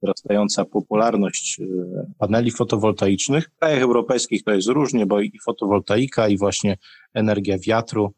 [0.03, 1.65] wzrastająca popularność e,
[2.19, 3.51] paneli fotowoltaicznych.
[3.57, 6.77] W krajach europejskich to jest różnie, bo i fotowoltaika, i właśnie
[7.15, 8.13] energia wiatru.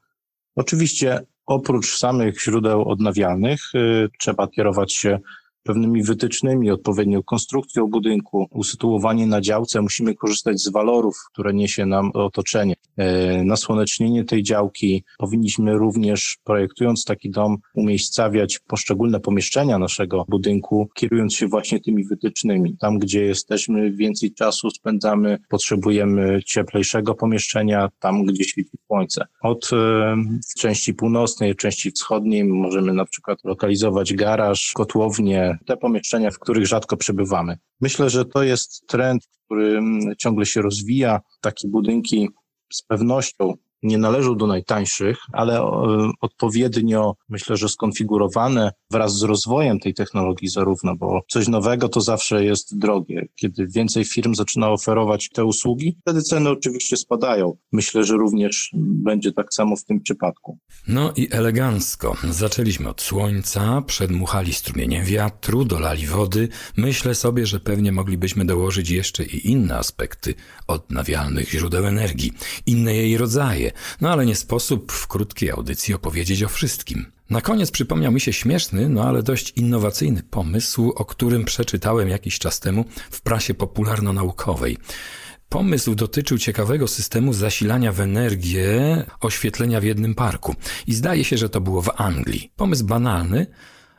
[0.57, 5.18] Oczywiście oprócz samych źródeł odnawialnych y, trzeba kierować się
[5.62, 12.11] pewnymi wytycznymi, odpowiednią konstrukcją budynku, usytuowanie na działce, musimy korzystać z walorów, które niesie nam
[12.14, 12.75] otoczenie.
[12.96, 21.35] E, nasłonecznienie tej działki powinniśmy również, projektując taki dom, umiejscawiać poszczególne pomieszczenia naszego budynku, kierując
[21.35, 22.77] się właśnie tymi wytycznymi.
[22.77, 29.27] Tam, gdzie jesteśmy, więcej czasu spędzamy, potrzebujemy cieplejszego pomieszczenia, tam, gdzie świeci słońce.
[29.42, 30.16] Od e,
[30.59, 36.96] części północnej, części wschodniej możemy na przykład lokalizować garaż, kotłownię, te pomieszczenia, w których rzadko
[36.96, 37.58] przebywamy.
[37.80, 39.80] Myślę, że to jest trend, który
[40.18, 41.20] ciągle się rozwija.
[41.40, 42.28] Takie budynki
[42.72, 49.80] z pewnością nie należą do najtańszych, ale e, odpowiednio myślę, że skonfigurowane wraz z rozwojem
[49.80, 53.28] tej technologii zarówno, bo coś nowego to zawsze jest drogie.
[53.36, 57.56] Kiedy więcej firm zaczyna oferować te usługi, wtedy ceny oczywiście spadają.
[57.72, 60.58] Myślę, że również będzie tak samo w tym przypadku.
[60.88, 62.16] No i elegancko.
[62.30, 66.48] Zaczęliśmy od słońca, przedmuchali strumienie wiatru, dolali wody.
[66.76, 70.34] Myślę sobie, że pewnie moglibyśmy dołożyć jeszcze i inne aspekty
[70.66, 72.32] odnawialnych źródeł energii,
[72.66, 77.12] inne jej rodzaje, no ale nie sposób w krótkiej audycji opowiedzieć o wszystkim.
[77.30, 82.38] Na koniec przypomniał mi się śmieszny, no ale dość innowacyjny pomysł, o którym przeczytałem jakiś
[82.38, 84.78] czas temu w prasie popularno-naukowej.
[85.48, 90.54] Pomysł dotyczył ciekawego systemu zasilania w energię oświetlenia w jednym parku.
[90.87, 92.52] I zdaje się, że to było w Anglii.
[92.56, 93.46] Pomysł banalny,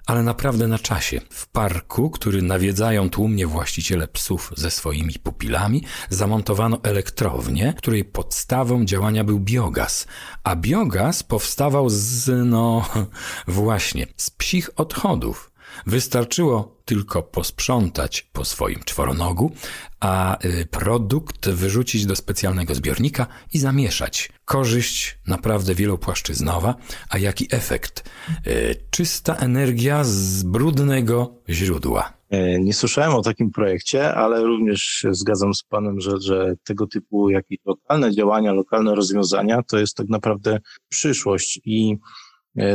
[0.05, 1.21] ale naprawdę na czasie.
[1.29, 9.23] W parku, który nawiedzają tłumnie właściciele psów ze swoimi pupilami, zamontowano elektrownię, której podstawą działania
[9.23, 10.07] był biogaz,
[10.43, 12.85] a biogaz powstawał z, no,
[13.47, 15.52] właśnie, z psich odchodów.
[15.85, 19.51] Wystarczyło tylko posprzątać po swoim czworonogu,
[19.99, 24.29] a y, produkt wyrzucić do specjalnego zbiornika i zamieszać.
[24.45, 26.75] Korzyść naprawdę wielopłaszczyznowa,
[27.09, 28.09] a jaki efekt?
[28.47, 32.13] Y, czysta energia z brudnego źródła.
[32.33, 37.29] E, nie słyszałem o takim projekcie, ale również zgadzam z Panem, że, że tego typu
[37.29, 40.59] jakieś lokalne działania, lokalne rozwiązania to jest tak naprawdę
[40.89, 41.97] przyszłość i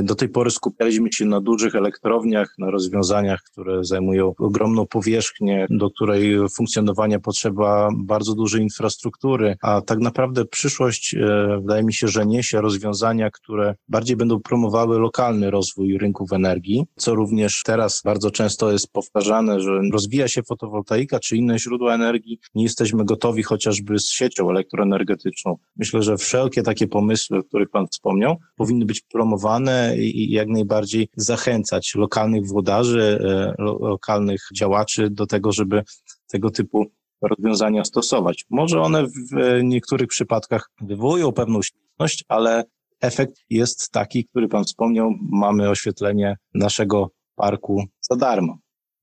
[0.03, 5.91] do tej pory skupialiśmy się na dużych elektrowniach, na rozwiązaniach, które zajmują ogromną powierzchnię, do
[5.91, 12.27] której funkcjonowania potrzeba bardzo dużej infrastruktury, a tak naprawdę przyszłość e, wydaje mi się, że
[12.27, 18.73] niesie rozwiązania, które bardziej będą promowały lokalny rozwój rynków energii, co również teraz bardzo często
[18.73, 24.11] jest powtarzane, że rozwija się fotowoltaika czy inne źródła energii, nie jesteśmy gotowi chociażby z
[24.11, 25.57] siecią elektroenergetyczną.
[25.77, 31.09] Myślę, że wszelkie takie pomysły, o których Pan wspomniał, powinny być promowane i jak najbardziej
[31.17, 35.83] zachęcać lokalnych włodarzy, e, lokalnych działaczy do tego, żeby
[36.27, 36.87] tego typu
[37.23, 38.45] rozwiązania stosować.
[38.51, 42.65] Może one w niektórych przypadkach wywołują pewną śmieszność, ale
[43.01, 45.11] efekt jest taki, który Pan wspomniał.
[45.31, 48.59] Mamy oświetlenie naszego parku za darmo.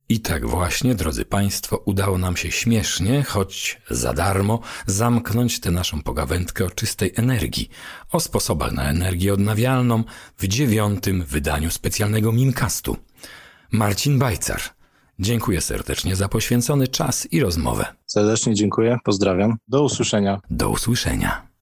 [0.10, 6.01] I tak właśnie, drodzy Państwo, udało nam się śmiesznie, choć za darmo, zamknąć tę naszą
[6.01, 7.70] pogawędkę o czystej energii,
[8.12, 10.03] o sposobach na energię odnawialną
[10.38, 12.97] w dziewiątym wydaniu specjalnego Mimcastu.
[13.72, 14.62] Marcin Bajcar.
[15.20, 17.86] Dziękuję serdecznie za poświęcony czas i rozmowę.
[18.06, 19.58] Serdecznie dziękuję, pozdrawiam.
[19.68, 20.39] Do usłyszenia.
[20.49, 21.47] Do usłyszenia.